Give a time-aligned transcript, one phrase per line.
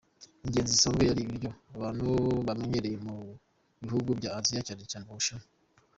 [0.45, 2.07] inyenzi zisanzwe ari ibiryo abantu
[2.47, 3.17] bamenyereye mu
[3.83, 5.45] bihugu bya Aziya cyane cyane mu Bushinwa.